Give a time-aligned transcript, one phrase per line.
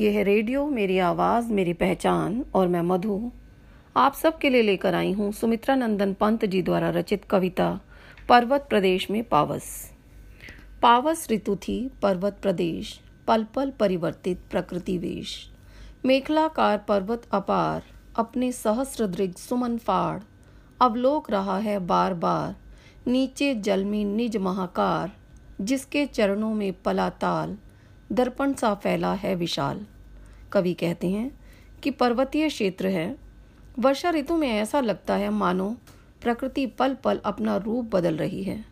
[0.00, 3.30] ये है रेडियो, मेरी आवाज़, मेरी पहचान और मैं मधु।
[3.96, 7.80] आप सबके लिए लेकर आई हूँ सुमित्रा नंदन पंत जी द्वारा रचित कविता,
[8.28, 9.92] पर्वत प्रदेश में पावस।
[10.82, 15.50] पावस ऋतु थी पर्वत प्रदेश पल पल परिवर्तित प्रकृति वेश।
[16.04, 17.82] मेखलाकार पर्वत अपार,
[18.16, 20.20] अपने सहस्र दृग सुमन फाड़।
[20.80, 22.56] अवलोक रहा है बार बार
[23.06, 25.12] नीचे जल में निज महाकार,
[25.60, 27.56] जिसके चरणों में पलाताल
[28.12, 29.80] दर्पण सा फैला है विशाल।
[30.52, 31.30] कवि कहते हैं
[31.82, 33.16] कि पर्वतीय क्षेत्र है।
[33.78, 35.76] वर्षा ऋतु में ऐसा लगता है, मानो
[36.22, 38.64] प्रकृति पल पल अपना रूप बदल रही है।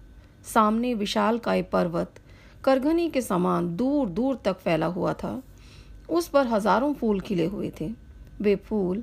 [0.45, 2.15] सामने विशाल काय पर्वत
[2.65, 5.41] करघनी के समान दूर दूर तक फैला हुआ था।
[6.09, 7.91] उस पर हज़ारों फूल खिले हुए थे।
[8.41, 9.03] वे फूल,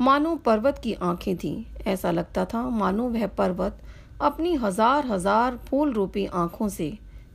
[0.00, 3.78] मानो पर्वत की आँखें थीं। ऐसा लगता था, मानो वह पर्वत
[4.20, 6.92] अपनी हज़ार हज़ार फूल रूपी आँखों से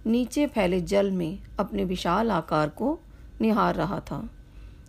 [0.07, 2.99] नीचे फैले जल में अपने विशाल आकार को
[3.41, 4.29] निहार रहा था।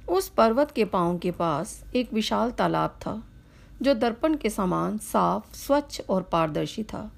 [0.09, 3.24] उस पर्वत के पाँव के पास एक विशाल तालाब था,
[3.82, 7.12] जो दर्पण के समान साफ़, स्वच्छ और पारदर्शी था।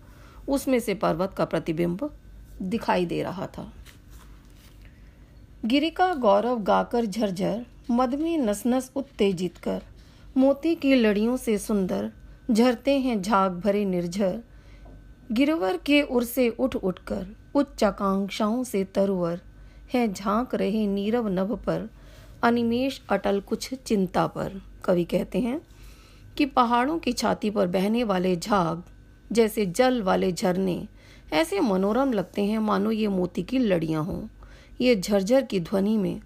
[0.48, 2.18] उसमें से पर्वत का प्रतिबिंब
[2.62, 3.72] दिखाई दे रहा था।
[5.64, 9.82] गिरिका गौरव गाकर झरझर, मद नस नस उत्तेजित कर,
[10.36, 12.12] मोती की लड़ियों से सुंदर,
[12.50, 14.42] झरते हैं झाग भरे निर्झर
[15.32, 19.40] गिरवर के उर से उठ उठकर उच्च आकांक्षाओं से तरवर
[19.94, 21.90] है झाँक रहे नीरव नभ पर,
[22.42, 25.60] अनिमेश अटल कुछ चिंता पर। कवि कहते हैं
[26.36, 28.82] कि पहाड़ों की छाती पर बहने वाले झाग,
[29.32, 30.88] जैसे जल वाले झरने,
[31.32, 34.28] ऐसे मनोरम लगते हैं मानो ये मोती की लड़ियाँ हों।
[34.80, 36.20] ये झरझर की ध्वनि में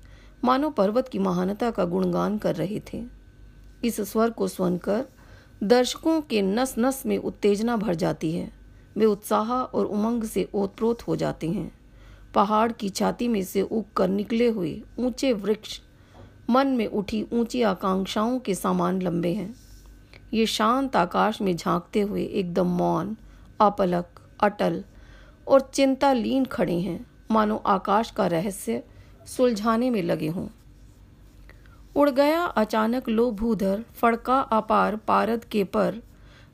[0.45, 3.05] मानो पर्वत की महानता का गुणगान कर रहे थे।
[3.85, 5.05] इस स्वर को सुनकर
[5.63, 8.60] दर्शकों के नस नस में उत्तेजना भर जाती है।
[8.97, 11.71] वे उत्साह और उमंग से ओतप्रोत हो जाते हैं।
[12.35, 15.81] पहाड़ की छाती में से उग कर निकले हुए ऊँचे वृक्ष
[16.51, 19.55] मन में उठी ऊँची आकांक्षाओं के समान लंबे हैं।
[20.35, 23.17] ये शांत आकाश में झांकते हुए एकदम मौन,
[23.61, 24.07] अपलक,
[24.41, 24.85] अटल
[25.49, 28.83] और चिंता लीन खड़े हैं। मानो आकाश का रहस्य
[29.27, 30.49] सुलझाने में लगे हों।
[31.97, 36.03] उड़ गया अचानक लो भूधर फड़का अपार पारद के पर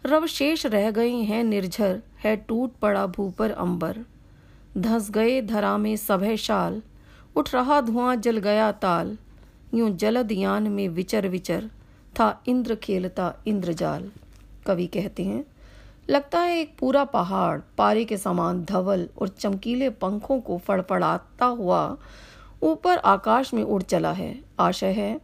[0.06, 3.99] रव शेष रह गए हैं निर्झर, है टूट पड़ा भू पर अंबर।
[4.78, 6.83] धस गए धरा में सभय शाल,
[7.37, 9.16] उठ रहा धुआँ जल गया ताल।
[9.75, 11.69] यूँ जलद यान में विचर विचर,
[12.21, 14.11] था इंद्र खेलता इंद्रजाल
[14.66, 15.45] कवि कहते हैं,
[16.11, 21.97] लगता है एक पूरा पहाड़, पारे के समान धवल और चमकीले पंखों को फड़फड़ाता हुआ
[22.62, 25.21] ऊपर आकाश में उड़ चला है। आशय है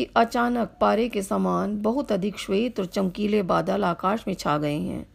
[0.00, 4.78] कि अचानक पारे के समान बहुत अधिक श्वेत और चमकीले बादल आकाश में छा गए
[4.78, 5.06] हैं।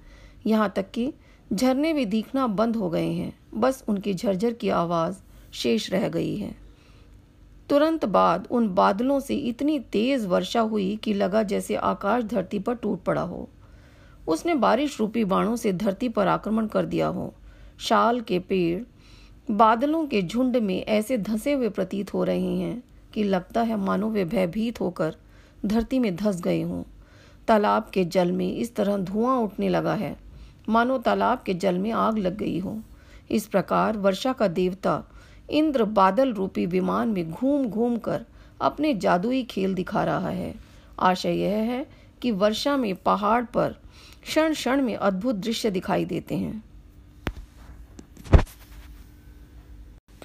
[0.45, 1.13] यहाँ तक कि
[1.53, 5.17] झरने भी दिखना बंद हो गए हैं। बस उनकी झरझर की आवाज़
[5.53, 6.55] शेष रह गई है।
[7.69, 12.75] तुरंत बाद उन बादलों से इतनी तेज वर्षा हुई कि लगा जैसे आकाश धरती पर
[12.75, 13.49] टूट पड़ा हो।
[14.27, 17.33] उसने बारिश रूपी बाणों से धरती पर आक्रमण कर दिया हो।
[17.79, 18.83] शाल के पेड़
[19.51, 22.83] बादलों के झुंड में ऐसे धंसे हुए प्रतीत हो रहे हैं
[23.15, 25.15] कि लगता है मानो वे भयभीत होकर
[25.65, 26.83] धरती में धस गए हों।
[27.47, 30.15] तालाब के जल में इस तरह धुआँ उठने लगा है।
[30.69, 32.81] मानो तालाब के जल में आग लग गई हो।
[33.31, 35.03] इस प्रकार वर्षा का देवता
[35.49, 38.25] इंद्र बादल रूपी विमान में घूम घूम कर
[38.61, 40.55] अपने जादुई खेल दिखा रहा है।
[40.99, 41.85] आशय यह है
[42.21, 43.75] कि वर्षा में पहाड़ पर
[44.23, 46.63] क्षण क्षण में अद्भुत दृश्य दिखाई देते हैं।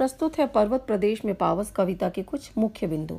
[0.01, 3.19] प्रस्तुत है पर्वत प्रदेश में पावस कविता के कुछ मुख्य बिंदु।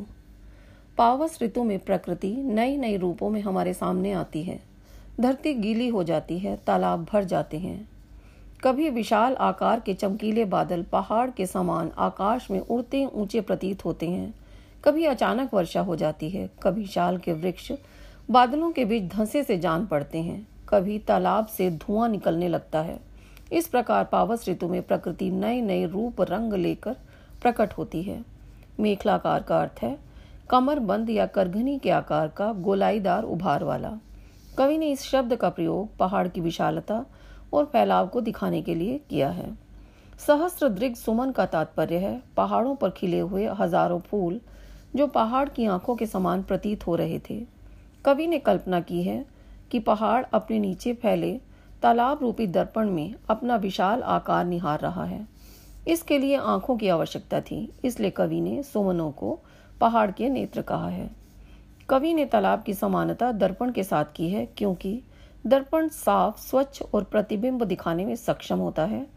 [0.97, 4.59] पावस ऋतु में प्रकृति नई नई रूपों में हमारे सामने आती है।
[5.19, 7.89] धरती गीली हो जाती है, तालाब भर जाते हैं।
[8.63, 14.09] कभी विशाल आकार के चमकीले बादल पहाड़ के समान आकाश में उड़ते ऊँचे प्रतीत होते
[14.09, 14.33] हैं।
[14.83, 17.71] कभी अचानक वर्षा हो जाती है, कभी शाल के वृक्ष
[18.31, 23.10] बादलों के बीच धंसे से जान पड़ते हैं। कभी तालाब से धुआँ निकलने लगता है।
[23.51, 26.95] इस प्रकार पावस ऋतु में प्रकृति नए नए रूप, रंग लेकर
[27.41, 28.23] प्रकट होती है।
[28.79, 29.97] मेखलाकार का अर्थ है,
[30.49, 33.97] कमर बंद या करघनी के आकार का गोलाईदार उभार वाला।
[34.57, 37.05] कवि ने इस शब्द का प्रयोग पहाड़ की विशालता
[37.53, 39.53] और फैलाव को दिखाने के लिए किया है।
[40.19, 44.39] सहस्त्र दृग सुमन का तात्पर्य है, पहाड़ों पर खिले हुए हज़ारों फूल
[44.95, 47.39] जो पहाड़ की आँखों के समान प्रतीत हो रहे थे।
[48.05, 49.25] कवि ने कल्पना की है
[49.71, 51.39] कि पहाड़ अपने नीचे फैले
[51.81, 55.27] तालाब रूपी दर्पण में अपना विशाल आकार निहार रहा है।
[55.87, 59.39] इसके लिए आँखों की आवश्यकता थी, इसलिए कवि ने सुमनों को
[59.81, 61.09] पहाड़ के नेत्र कहा है।
[61.89, 65.01] कवि ने तालाब की समानता दर्पण के साथ की है, क्योंकि
[65.47, 69.07] दर्पण साफ़, स्वच्छ और प्रतिबिंब दिखाने में सक्षम होता है।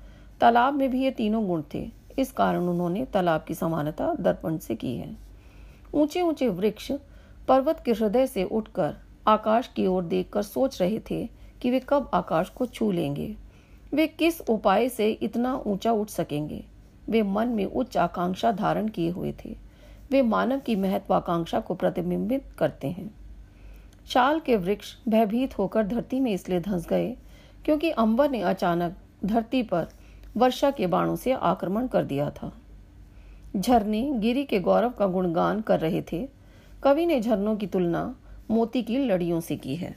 [0.40, 4.74] तालाब में भी ये तीनों गुण थे, इस कारण उन्होंने तालाब की समानता दर्पण से
[4.74, 5.16] की है।
[5.94, 6.92] ऊँचे ऊँचे वृक्ष
[7.48, 8.94] पर्वत के हृदय से उठकर
[9.26, 13.36] आकाश की ओर देखकर सोच रहे थे कि वे कब आकाश को छू लेंगे?
[13.94, 16.64] वे किस उपाय से इतना ऊँचा उठ सकेंगे?
[17.08, 19.56] वे मन में उच्च आकांक्षा धारण किए हुए थे।
[20.10, 23.14] वे मानव की महत्वाकांक्षा को प्रतिबिंबित करते हैं।
[24.06, 27.16] शाल के वृक्ष भयभीत होकर धरती में इसलिए धंस गए
[27.64, 29.86] क्योंकि अंबर ने अचानक धरती पर
[30.36, 32.52] वर्षा के बाणों से आक्रमण कर दिया था।
[33.56, 36.28] झरने गिरी के गौरव का गुणगान कर रहे थे।
[36.82, 38.16] कवि ने झरनों की तुलना
[38.50, 39.96] मोती की लड़ियों से की है।